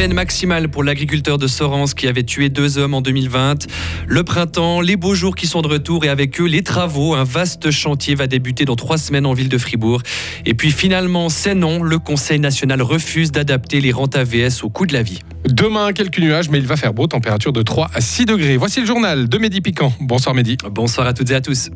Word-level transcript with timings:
peine 0.00 0.14
maximale 0.14 0.70
pour 0.70 0.82
l'agriculteur 0.82 1.36
de 1.36 1.46
Sorens 1.46 1.92
qui 1.92 2.08
avait 2.08 2.22
tué 2.22 2.48
deux 2.48 2.78
hommes 2.78 2.94
en 2.94 3.02
2020. 3.02 3.66
Le 4.06 4.24
printemps, 4.24 4.80
les 4.80 4.96
beaux 4.96 5.14
jours 5.14 5.34
qui 5.34 5.46
sont 5.46 5.60
de 5.60 5.68
retour 5.68 6.06
et 6.06 6.08
avec 6.08 6.40
eux 6.40 6.46
les 6.46 6.62
travaux. 6.62 7.14
Un 7.14 7.24
vaste 7.24 7.70
chantier 7.70 8.14
va 8.14 8.26
débuter 8.26 8.64
dans 8.64 8.76
trois 8.76 8.96
semaines 8.96 9.26
en 9.26 9.34
ville 9.34 9.50
de 9.50 9.58
Fribourg. 9.58 10.00
Et 10.46 10.54
puis 10.54 10.70
finalement, 10.70 11.28
c'est 11.28 11.54
non, 11.54 11.82
le 11.82 11.98
Conseil 11.98 12.38
national 12.38 12.80
refuse 12.80 13.30
d'adapter 13.30 13.82
les 13.82 13.92
rentes 13.92 14.16
AVS 14.16 14.64
au 14.64 14.70
coût 14.70 14.86
de 14.86 14.94
la 14.94 15.02
vie. 15.02 15.18
Demain, 15.44 15.92
quelques 15.92 16.18
nuages, 16.18 16.48
mais 16.48 16.56
il 16.56 16.66
va 16.66 16.76
faire 16.76 16.94
beau, 16.94 17.06
température 17.06 17.52
de 17.52 17.60
3 17.60 17.90
à 17.92 18.00
6 18.00 18.24
degrés. 18.24 18.56
Voici 18.56 18.80
le 18.80 18.86
journal 18.86 19.28
de 19.28 19.36
Mehdi 19.36 19.60
Piquant. 19.60 19.92
Bonsoir 20.00 20.34
Mehdi. 20.34 20.56
Bonsoir 20.70 21.08
à 21.08 21.12
toutes 21.12 21.30
et 21.30 21.34
à 21.34 21.42
tous 21.42 21.68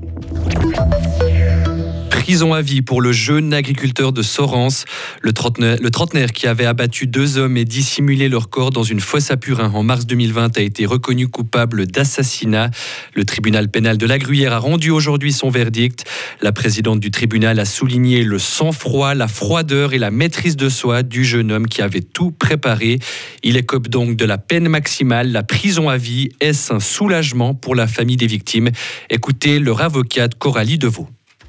prison 2.25 2.55
à 2.55 2.63
vie 2.63 2.81
pour 2.81 3.03
le 3.03 3.13
jeune 3.13 3.53
agriculteur 3.53 4.11
de 4.11 4.23
Sorens. 4.23 4.87
Le 5.21 5.35
trentenaire, 5.35 6.33
qui 6.33 6.47
avait 6.47 6.65
abattu 6.65 7.07
deux 7.07 7.37
hommes 7.37 7.59
et 7.59 7.67
dissimulé 7.67 8.31
leur 8.31 8.49
corps 8.49 8.71
dans 8.71 8.83
une 8.83 9.01
fosse 9.01 9.31
à 9.31 9.37
Purin 9.37 9.71
en 9.75 9.83
mars 9.83 10.07
2020 10.07 10.57
a 10.57 10.63
été 10.63 10.87
reconnu 10.87 11.29
coupable 11.29 11.87
d'assassinat. 11.87 12.71
Le 13.13 13.27
tribunal 13.27 13.69
pénal 13.69 13.99
de 13.99 14.07
la 14.07 14.19
Gruyère 14.19 14.55
a 14.55 14.59
rendu 14.59 14.89
aujourd'hui 14.89 15.35
son 15.35 15.51
verdict. 15.51 16.07
La 16.41 16.51
présidente 16.53 16.99
du 16.99 17.11
tribunal 17.11 17.61
a 17.61 17.67
souligné 17.67 18.25
le 18.25 18.39
sang-froid, 18.39 19.13
la 19.13 19.29
froideur 19.29 19.93
et 19.93 19.99
la 19.99 20.11
maîtrise 20.11 20.57
de 20.57 20.71
soi 20.71 21.03
du 21.03 21.27
jeune 21.27 21.53
homme 21.53 21.67
qui 21.67 21.83
avait 21.83 22.01
tout 22.01 22.31
préparé. 22.31 23.01
Il 23.43 23.59
écope 23.59 23.89
donc 23.89 24.17
de 24.17 24.25
la 24.25 24.39
peine 24.39 24.71
maximale, 24.71 25.31
la 25.31 25.43
prison 25.43 25.91
à 25.91 25.99
vie. 25.99 26.31
Est-ce 26.41 26.73
un 26.73 26.81
soulagement 26.81 27.53
pour 27.53 27.75
la 27.75 27.87
famille 27.87 28.17
des 28.17 28.27
victimes? 28.27 28.71
Écoutez 29.11 29.59
leur 29.59 29.83
avocate 29.83 30.37
Coralie 30.37 30.79
Deveau. 30.79 31.07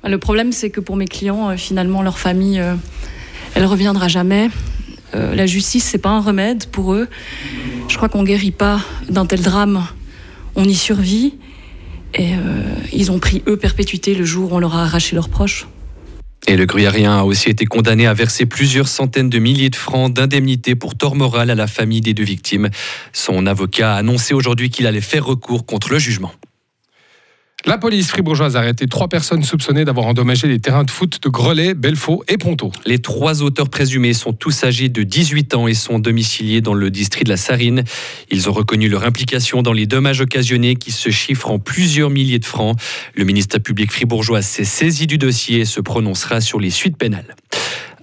Le 0.08 0.20
problème, 0.20 0.52
c'est 0.52 0.70
que 0.70 0.80
pour 0.80 0.98
mes 0.98 1.08
clients, 1.08 1.50
euh, 1.50 1.58
finalement, 1.58 2.04
leur 2.04 2.20
famille, 2.20 2.60
euh, 2.60 2.76
elle 3.56 3.66
reviendra 3.66 4.08
jamais. 4.08 4.50
Euh, 5.16 5.34
la 5.34 5.48
justice, 5.48 5.84
c'est 5.84 5.98
pas 5.98 6.10
un 6.10 6.22
remède 6.22 6.68
pour 6.68 6.94
eux. 6.94 7.08
Je 7.88 7.98
crois 7.98 8.08
qu'on 8.08 8.24
guérit 8.24 8.52
pas 8.52 8.82
d'un 9.10 9.26
tel 9.26 9.42
drame. 9.42 9.86
On 10.56 10.66
y 10.66 10.76
survit. 10.76 11.36
Et 12.18 12.32
ils 12.94 13.12
ont 13.12 13.20
pris, 13.20 13.44
eux, 13.46 13.58
perpétuité 13.58 14.16
le 14.16 14.24
jour 14.24 14.54
où 14.54 14.56
on 14.56 14.60
leur 14.60 14.74
a 14.74 14.84
arraché 14.84 15.18
leurs 15.18 15.28
proches. 15.28 15.68
Et 16.48 16.56
le 16.56 16.66
gruyérien 16.66 17.20
a 17.20 17.24
aussi 17.24 17.50
été 17.50 17.66
condamné 17.66 18.08
à 18.08 18.14
verser 18.14 18.46
plusieurs 18.46 18.88
centaines 18.88 19.30
de 19.30 19.38
milliers 19.38 19.70
de 19.70 19.76
francs 19.76 20.14
d'indemnité 20.14 20.76
pour 20.76 20.96
tort 20.96 21.16
moral 21.16 21.50
à 21.50 21.56
la 21.56 21.68
famille 21.68 22.00
des 22.00 22.14
deux 22.14 22.24
victimes. 22.24 22.70
Son 23.12 23.46
avocat 23.46 23.96
a 23.96 23.98
annoncé 23.98 24.34
aujourd'hui 24.34 24.70
qu'il 24.70 24.88
allait 24.88 25.02
faire 25.02 25.26
recours 25.26 25.66
contre 25.66 25.92
le 25.92 26.00
jugement. 26.00 26.32
La 27.68 27.80
police 27.80 28.10
fribourgeoise 28.10 28.56
a 28.56 28.60
arrêté 28.60 28.86
trois 28.86 29.08
personnes 29.08 29.42
soupçonnées 29.42 29.86
d'avoir 29.86 30.06
endommagé 30.06 30.48
les 30.48 30.60
terrains 30.60 30.84
de 30.84 30.92
foot 30.92 31.18
de 31.24 31.30
Grelais, 31.30 31.74
Belfaux 31.74 32.24
et 32.28 32.38
Ponto. 32.38 32.72
Les 32.86 33.00
trois 33.00 33.42
auteurs 33.42 33.70
présumés 33.70 34.14
sont 34.14 34.34
tous 34.34 34.64
âgés 34.64 34.88
de 34.88 35.02
18 35.02 35.56
ans 35.56 35.68
et 35.68 35.74
sont 35.74 35.98
domiciliés 35.98 36.62
dans 36.62 36.76
le 36.76 36.92
district 36.92 37.26
de 37.26 37.32
la 37.32 37.38
Sarine. 37.38 37.84
Ils 38.30 38.52
ont 38.52 38.54
reconnu 38.54 38.88
leur 38.88 39.04
implication 39.04 39.64
dans 39.64 39.74
les 39.74 39.88
dommages 39.88 40.22
occasionnés 40.22 40.76
qui 40.76 40.92
se 40.92 41.10
chiffrent 41.10 41.50
en 41.50 41.58
plusieurs 41.58 42.12
milliers 42.12 42.38
de 42.38 42.46
francs. 42.46 42.78
Le 43.16 43.24
ministère 43.24 43.62
public 43.62 43.92
fribourgeois 43.92 44.44
s'est 44.44 44.64
saisi 44.64 45.08
du 45.08 45.18
dossier 45.18 45.62
et 45.62 45.66
se 45.66 45.82
prononcera 45.82 46.42
sur 46.42 46.60
les 46.60 46.70
suites 46.70 46.98
pénales. 46.98 47.36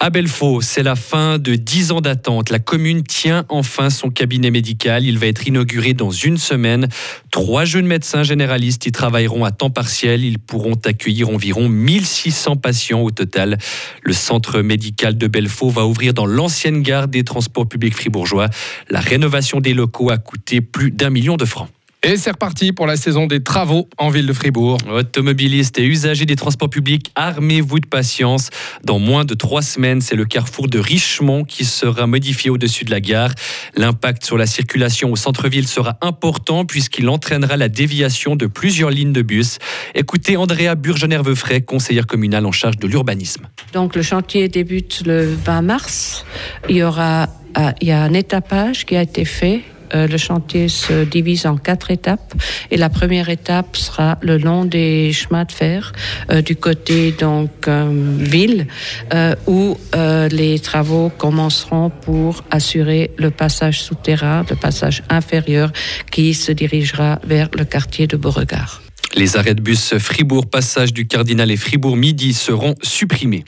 À 0.05 0.11
Belfaux, 0.11 0.61
c'est 0.63 0.83
la 0.83 0.97
fin 0.97 1.39
de 1.39 1.55
10 1.55 1.93
ans 1.93 2.01
d'attente. 2.01 2.51
La 2.51 2.59
commune 2.59 3.05
tient 3.05 3.45
enfin 3.49 3.89
son 3.89 4.11
cabinet 4.11 4.51
médical. 4.51 5.07
Il 5.07 5.17
va 5.17 5.29
être 5.29 5.47
inauguré 5.47 5.95
dans 5.95 6.11
une 6.11 6.39
semaine. 6.39 6.89
Trois 7.31 7.65
jeunes 7.65 7.87
médecins 7.87 8.25
généralistes 8.25 8.85
y 8.85 8.91
travailleront 8.91 9.45
à 9.45 9.53
temps 9.53 9.71
partiel. 9.71 10.25
Ils 10.25 10.41
pourront 10.41 10.75
accueillir 10.85 11.29
environ 11.29 11.69
1600 11.69 12.57
patients 12.57 13.03
au 13.03 13.13
total. 13.13 13.59
Le 14.03 14.13
centre 14.13 14.61
médical 14.61 15.17
de 15.17 15.29
Belfaux 15.29 15.71
va 15.71 15.87
ouvrir 15.87 16.15
dans 16.15 16.27
l'ancienne 16.27 16.83
gare 16.83 17.07
des 17.07 17.23
transports 17.23 17.69
publics 17.69 17.95
fribourgeois. 17.95 18.49
La 18.91 18.99
rénovation 18.99 19.61
des 19.61 19.73
locaux 19.73 20.11
a 20.11 20.19
coûté 20.19 20.61
plus 20.61 20.91
d'un 20.91 21.11
million 21.11 21.37
de 21.37 21.45
francs. 21.45 21.69
Et 22.05 22.17
c'est 22.17 22.33
reparti 22.33 22.73
pour 22.73 22.89
la 22.89 22.97
saison 22.97 23.29
des 23.29 23.45
travaux 23.45 23.89
en 23.97 24.09
ville 24.09 24.27
de 24.27 24.33
Fribourg. 24.33 24.77
Automobilistes 24.91 25.79
et 25.79 25.85
usagers 25.85 26.27
des 26.27 26.35
transports 26.35 26.69
publics, 26.69 27.13
armez-vous 27.15 27.79
de 27.79 27.87
patience. 27.87 28.51
Dans 28.83 28.99
moins 28.99 29.25
de 29.25 29.35
trois 29.35 29.63
semaines, 29.63 30.01
c'est 30.01 30.17
le 30.17 30.25
carrefour 30.25 30.67
de 30.67 30.81
Richemont 30.81 31.45
qui 31.45 31.65
sera 31.65 32.09
modifié 32.09 32.51
au-dessus 32.51 32.85
de 32.85 32.91
la 32.91 33.01
gare. 33.01 33.31
L'impact 33.77 34.25
sur 34.25 34.37
la 34.37 34.47
circulation 34.47 35.13
au 35.13 35.17
centre-ville 35.17 35.69
sera 35.69 35.97
important 36.01 36.65
puisqu'il 36.65 37.09
entraînera 37.09 37.57
la 37.57 37.69
déviation 37.69 38.35
de 38.35 38.47
plusieurs 38.47 38.91
lignes 38.91 39.13
de 39.13 39.23
bus. 39.23 39.59
Écoutez 39.95 40.37
Andrea 40.37 40.75
Burgener-Veufray, 40.75 41.63
conseillère 41.63 42.09
communale 42.09 42.47
en 42.47 42.53
charge 42.53 42.79
de 42.79 42.89
l'urbanisme. 42.89 43.47
Donc 43.75 43.95
le 43.95 44.03
chantier 44.03 44.49
débute 44.49 45.05
le 45.07 45.33
20 45.33 45.63
mars. 45.63 46.27
Il 46.69 46.79
y 46.79 46.83
aura 46.83 47.29
euh, 47.59 47.71
il 47.81 47.89
y 47.89 47.93
a 47.93 48.03
un 48.03 48.13
étapage 48.13 48.87
qui 48.87 48.97
a 48.97 49.03
été 49.03 49.25
fait 49.25 49.63
euh, 49.95 50.07
le 50.07 50.19
chantier 50.19 50.69
se 50.69 51.05
divise 51.05 51.47
en 51.47 51.57
quatre 51.57 51.91
étapes 51.91 52.35
et 52.71 52.77
la 52.77 52.89
première 52.89 53.29
étape 53.29 53.77
sera 53.77 54.19
le 54.23 54.39
long 54.39 54.65
des 54.65 55.13
chemins 55.13 55.45
de 55.45 55.53
fer 55.53 55.93
euh, 56.31 56.43
du 56.43 56.57
côté 56.57 57.13
donc 57.13 57.51
euh, 57.69 57.91
ville 58.19 58.67
où 59.47 59.77
les 60.31 60.59
travaux 60.59 61.11
commenceront 61.11 61.91
pour 61.91 62.45
assurer 62.51 63.11
le 63.17 63.31
passage 63.31 63.83
souterrain, 63.83 64.45
le 64.49 64.57
passage 64.57 65.03
inférieur 65.09 65.73
qui 66.11 66.35
se 66.35 66.53
dirigera 66.53 67.19
vers 67.25 67.49
le 67.57 67.65
quartier 67.65 68.07
de 68.07 68.17
Beauregard. 68.17 68.83
Les 69.15 69.37
arrêts 69.37 69.55
de 69.55 69.61
bus 69.61 69.95
Fribourg 69.99 70.47
Passage 70.47 70.93
du 70.93 71.07
Cardinal 71.07 71.51
et 71.51 71.57
Fribourg 71.57 71.97
Midi 71.97 72.33
seront 72.33 72.75
supprimés. 72.83 73.45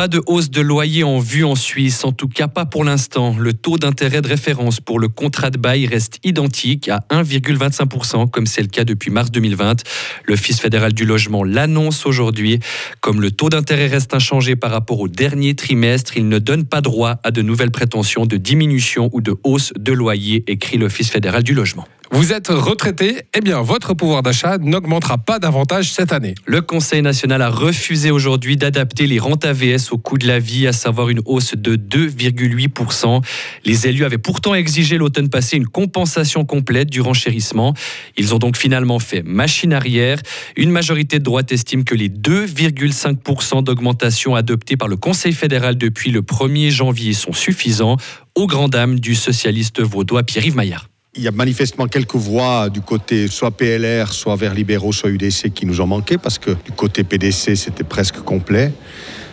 Pas 0.00 0.08
de 0.08 0.22
hausse 0.26 0.48
de 0.48 0.62
loyer 0.62 1.04
en 1.04 1.18
vue 1.18 1.44
en 1.44 1.54
Suisse, 1.54 2.06
en 2.06 2.12
tout 2.12 2.26
cas 2.26 2.48
pas 2.48 2.64
pour 2.64 2.84
l'instant. 2.84 3.36
Le 3.38 3.52
taux 3.52 3.76
d'intérêt 3.76 4.22
de 4.22 4.28
référence 4.28 4.80
pour 4.80 4.98
le 4.98 5.08
contrat 5.08 5.50
de 5.50 5.58
bail 5.58 5.86
reste 5.86 6.16
identique 6.24 6.88
à 6.88 7.04
1,25%, 7.10 8.30
comme 8.30 8.46
c'est 8.46 8.62
le 8.62 8.68
cas 8.68 8.84
depuis 8.84 9.10
mars 9.10 9.30
2020. 9.30 9.82
L'Office 10.24 10.58
fédéral 10.58 10.94
du 10.94 11.04
logement 11.04 11.44
l'annonce 11.44 12.06
aujourd'hui. 12.06 12.60
Comme 13.02 13.20
le 13.20 13.30
taux 13.30 13.50
d'intérêt 13.50 13.88
reste 13.88 14.14
inchangé 14.14 14.56
par 14.56 14.70
rapport 14.70 15.00
au 15.00 15.08
dernier 15.08 15.54
trimestre, 15.54 16.16
il 16.16 16.30
ne 16.30 16.38
donne 16.38 16.64
pas 16.64 16.80
droit 16.80 17.16
à 17.22 17.30
de 17.30 17.42
nouvelles 17.42 17.70
prétentions 17.70 18.24
de 18.24 18.38
diminution 18.38 19.10
ou 19.12 19.20
de 19.20 19.34
hausse 19.44 19.74
de 19.78 19.92
loyer, 19.92 20.44
écrit 20.46 20.78
l'Office 20.78 21.10
fédéral 21.10 21.42
du 21.42 21.52
logement. 21.52 21.86
Vous 22.12 22.32
êtes 22.32 22.48
retraité, 22.48 23.22
eh 23.34 23.40
bien 23.40 23.62
votre 23.62 23.94
pouvoir 23.94 24.24
d'achat 24.24 24.58
n'augmentera 24.58 25.16
pas 25.16 25.38
davantage 25.38 25.92
cette 25.92 26.12
année. 26.12 26.34
Le 26.44 26.60
Conseil 26.60 27.02
national 27.02 27.40
a 27.40 27.48
refusé 27.48 28.10
aujourd'hui 28.10 28.56
d'adapter 28.56 29.06
les 29.06 29.20
rentes 29.20 29.44
AVS 29.44 29.92
au 29.92 29.98
coût 29.98 30.18
de 30.18 30.26
la 30.26 30.40
vie, 30.40 30.66
à 30.66 30.72
savoir 30.72 31.08
une 31.08 31.20
hausse 31.24 31.54
de 31.54 31.76
2,8%. 31.76 33.22
Les 33.64 33.86
élus 33.86 34.04
avaient 34.04 34.18
pourtant 34.18 34.56
exigé 34.56 34.98
l'automne 34.98 35.30
passé 35.30 35.56
une 35.56 35.68
compensation 35.68 36.44
complète 36.44 36.90
du 36.90 37.00
renchérissement. 37.00 37.74
Ils 38.16 38.34
ont 38.34 38.38
donc 38.38 38.56
finalement 38.56 38.98
fait 38.98 39.22
machine 39.22 39.72
arrière. 39.72 40.18
Une 40.56 40.70
majorité 40.70 41.20
de 41.20 41.24
droite 41.24 41.52
estime 41.52 41.84
que 41.84 41.94
les 41.94 42.08
2,5% 42.08 43.62
d'augmentation 43.62 44.34
adoptés 44.34 44.76
par 44.76 44.88
le 44.88 44.96
Conseil 44.96 45.32
fédéral 45.32 45.78
depuis 45.78 46.10
le 46.10 46.22
1er 46.22 46.70
janvier 46.70 47.12
sont 47.12 47.32
suffisants, 47.32 47.96
aux 48.34 48.48
grandes 48.48 48.72
dames 48.72 48.98
du 48.98 49.14
socialiste 49.14 49.80
vaudois 49.80 50.24
Pierre-Yves 50.24 50.56
Maillard. 50.56 50.88
Il 51.16 51.24
y 51.24 51.28
a 51.28 51.32
manifestement 51.32 51.88
quelques 51.88 52.14
voix 52.14 52.70
du 52.70 52.82
côté 52.82 53.26
soit 53.26 53.50
PLR, 53.50 54.12
soit 54.12 54.36
vers 54.36 54.54
libéraux, 54.54 54.92
soit 54.92 55.10
UDC 55.10 55.52
qui 55.52 55.66
nous 55.66 55.80
ont 55.80 55.86
manqué 55.86 56.18
parce 56.18 56.38
que 56.38 56.52
du 56.52 56.70
côté 56.70 57.02
PDC, 57.02 57.56
c'était 57.56 57.82
presque 57.82 58.20
complet. 58.20 58.72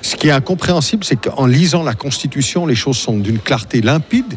Ce 0.07 0.15
qui 0.15 0.29
est 0.29 0.31
incompréhensible, 0.31 1.03
c'est 1.03 1.17
qu'en 1.17 1.45
lisant 1.45 1.83
la 1.83 1.93
Constitution, 1.93 2.65
les 2.65 2.75
choses 2.75 2.95
sont 2.95 3.17
d'une 3.17 3.39
clarté 3.39 3.81
limpide. 3.81 4.35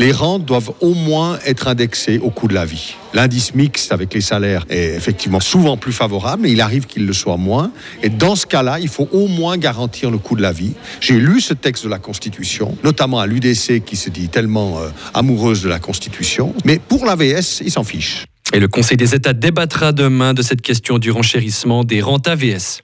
Les 0.00 0.10
rentes 0.10 0.44
doivent 0.44 0.72
au 0.80 0.92
moins 0.92 1.38
être 1.46 1.68
indexées 1.68 2.18
au 2.18 2.30
coût 2.30 2.48
de 2.48 2.54
la 2.54 2.64
vie. 2.64 2.96
L'indice 3.12 3.54
mixte 3.54 3.92
avec 3.92 4.12
les 4.12 4.20
salaires 4.20 4.66
est 4.68 4.96
effectivement 4.96 5.38
souvent 5.38 5.76
plus 5.76 5.92
favorable, 5.92 6.42
mais 6.42 6.50
il 6.50 6.60
arrive 6.60 6.86
qu'il 6.86 7.06
le 7.06 7.12
soit 7.12 7.36
moins. 7.36 7.70
Et 8.02 8.08
dans 8.08 8.34
ce 8.34 8.44
cas-là, 8.44 8.80
il 8.80 8.88
faut 8.88 9.08
au 9.12 9.28
moins 9.28 9.56
garantir 9.56 10.10
le 10.10 10.18
coût 10.18 10.34
de 10.34 10.42
la 10.42 10.50
vie. 10.50 10.72
J'ai 11.00 11.20
lu 11.20 11.40
ce 11.40 11.54
texte 11.54 11.84
de 11.84 11.90
la 11.90 12.00
Constitution, 12.00 12.76
notamment 12.82 13.20
à 13.20 13.28
l'UDC 13.28 13.84
qui 13.84 13.94
se 13.94 14.10
dit 14.10 14.28
tellement 14.28 14.80
euh, 14.80 14.88
amoureuse 15.14 15.62
de 15.62 15.68
la 15.68 15.78
Constitution. 15.78 16.52
Mais 16.64 16.80
pour 16.80 17.06
l'AVS, 17.06 17.60
ils 17.64 17.70
s'en 17.70 17.84
fichent. 17.84 18.26
Et 18.54 18.60
le 18.60 18.68
Conseil 18.68 18.96
des 18.96 19.16
États 19.16 19.32
débattra 19.32 19.90
demain 19.90 20.32
de 20.32 20.40
cette 20.40 20.62
question 20.62 20.98
du 20.98 21.10
renchérissement 21.10 21.82
des 21.82 22.00
rentes 22.00 22.28
AVS. 22.28 22.82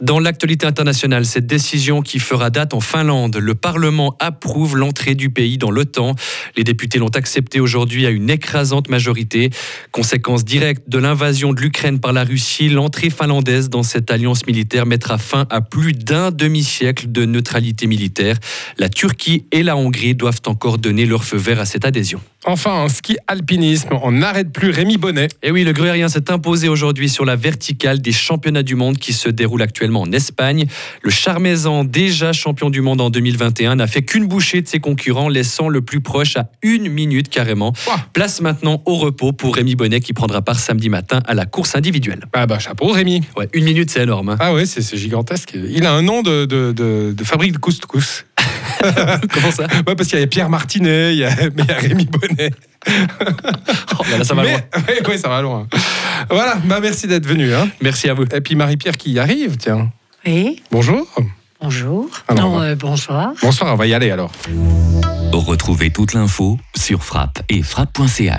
Dans 0.00 0.18
l'actualité 0.18 0.66
internationale, 0.66 1.26
cette 1.26 1.46
décision 1.46 2.00
qui 2.00 2.20
fera 2.20 2.48
date 2.48 2.72
en 2.72 2.80
Finlande, 2.80 3.36
le 3.36 3.54
Parlement 3.54 4.16
approuve 4.18 4.78
l'entrée 4.78 5.14
du 5.14 5.28
pays 5.28 5.58
dans 5.58 5.70
l'OTAN. 5.70 6.14
Les 6.56 6.64
députés 6.64 6.98
l'ont 6.98 7.08
accepté 7.08 7.60
aujourd'hui 7.60 8.06
à 8.06 8.10
une 8.10 8.30
écrasante 8.30 8.88
majorité. 8.88 9.50
Conséquence 9.92 10.46
directe 10.46 10.88
de 10.88 10.96
l'invasion 10.96 11.52
de 11.52 11.60
l'Ukraine 11.60 12.00
par 12.00 12.14
la 12.14 12.24
Russie, 12.24 12.70
l'entrée 12.70 13.10
finlandaise 13.10 13.68
dans 13.68 13.82
cette 13.82 14.10
alliance 14.10 14.46
militaire 14.46 14.86
mettra 14.86 15.18
fin 15.18 15.46
à 15.50 15.60
plus 15.60 15.92
d'un 15.92 16.30
demi-siècle 16.30 17.12
de 17.12 17.26
neutralité 17.26 17.86
militaire. 17.86 18.38
La 18.78 18.88
Turquie 18.88 19.44
et 19.52 19.62
la 19.62 19.76
Hongrie 19.76 20.14
doivent 20.14 20.40
encore 20.46 20.78
donner 20.78 21.04
leur 21.04 21.24
feu 21.24 21.36
vert 21.36 21.60
à 21.60 21.66
cette 21.66 21.84
adhésion. 21.84 22.22
Enfin, 22.46 22.72
en 22.72 22.88
ski 22.88 23.18
alpinisme, 23.26 23.90
on 24.02 24.12
n'arrête 24.12 24.50
plus 24.50 24.70
Rémi 24.70 24.96
Bonnet. 24.96 25.28
Et 25.42 25.50
oui, 25.50 25.62
le 25.62 25.72
gruérien 25.72 26.08
s'est 26.08 26.30
imposé 26.30 26.68
aujourd'hui 26.68 27.10
sur 27.10 27.26
la 27.26 27.36
verticale 27.36 28.00
des 28.00 28.12
championnats 28.12 28.62
du 28.62 28.76
monde 28.76 28.96
qui 28.96 29.12
se 29.12 29.28
déroulent 29.28 29.60
actuellement 29.60 30.00
en 30.00 30.10
Espagne. 30.12 30.64
Le 31.02 31.10
Charmaisan, 31.10 31.84
déjà 31.84 32.32
champion 32.32 32.70
du 32.70 32.80
monde 32.80 33.02
en 33.02 33.10
2021, 33.10 33.76
n'a 33.76 33.86
fait 33.86 34.02
qu'une 34.02 34.26
bouchée 34.26 34.62
de 34.62 34.68
ses 34.68 34.80
concurrents, 34.80 35.28
laissant 35.28 35.68
le 35.68 35.82
plus 35.82 36.00
proche 36.00 36.36
à 36.36 36.48
une 36.62 36.88
minute 36.88 37.28
carrément. 37.28 37.74
Place 38.14 38.40
maintenant 38.40 38.82
au 38.86 38.96
repos 38.96 39.32
pour 39.32 39.54
Rémi 39.56 39.74
Bonnet 39.74 40.00
qui 40.00 40.14
prendra 40.14 40.40
part 40.40 40.60
samedi 40.60 40.88
matin 40.88 41.20
à 41.26 41.34
la 41.34 41.44
course 41.44 41.74
individuuelle. 41.76 42.24
Ah 42.32 42.46
bah 42.46 42.58
chapeau 42.58 42.86
Rémi. 42.88 43.22
Ouais, 43.36 43.50
une 43.52 43.64
minute, 43.64 43.90
c'est 43.90 44.02
énorme. 44.02 44.30
hein. 44.30 44.36
Ah 44.40 44.54
ouais, 44.54 44.64
c'est 44.64 44.80
c'est 44.80 44.96
gigantesque. 44.96 45.52
Il 45.54 45.84
a 45.84 45.92
un 45.92 46.00
nom 46.00 46.22
de, 46.22 46.46
de, 46.46 46.72
de- 46.72 47.12
de 47.14 47.24
fabrique 47.24 47.52
de 47.52 47.58
couscous. 47.58 48.24
Comment 49.32 49.50
ça 49.50 49.64
Ouais, 49.86 49.94
parce 49.96 50.08
qu'il 50.08 50.18
y 50.18 50.22
a 50.22 50.26
Pierre 50.26 50.48
Martinet, 50.50 51.12
il 51.14 51.18
y 51.18 51.24
a, 51.24 51.30
mais 51.54 51.62
il 51.62 51.66
y 51.66 51.70
a 51.72 51.76
Rémi 51.76 52.06
Bonnet. 52.06 52.50
Oh 53.98 54.02
là 54.10 54.18
là, 54.18 54.24
ça 54.24 54.34
va 54.34 54.42
Mais- 54.42 54.52
loin. 54.52 54.60
Ouais, 55.08 55.18
ça 55.18 55.28
va 55.28 55.42
loin. 55.42 55.66
Voilà, 56.30 56.56
bah 56.64 56.78
merci 56.80 57.06
d'être 57.06 57.26
venu. 57.26 57.52
Hein. 57.54 57.68
Merci 57.82 58.08
à 58.08 58.14
vous. 58.14 58.24
Et 58.24 58.40
puis 58.40 58.54
Marie-Pierre 58.56 58.96
qui 58.96 59.12
y 59.12 59.18
arrive, 59.18 59.56
tiens. 59.58 59.90
Oui, 60.26 60.62
Bonjour. 60.70 61.06
bonjour. 61.60 62.08
Alors, 62.28 62.42
non, 62.50 62.56
on 62.56 62.58
va- 62.60 62.64
euh, 62.66 62.74
bonsoir. 62.76 63.32
Bonsoir, 63.42 63.74
on 63.74 63.76
va 63.76 63.86
y 63.86 63.92
aller 63.94 64.10
alors. 64.10 64.32
Retrouvez 65.32 65.90
toute 65.90 66.14
l'info 66.14 66.58
sur 66.76 67.02
frappe 67.04 67.40
et 67.48 67.62
frappe.ch. 67.62 68.32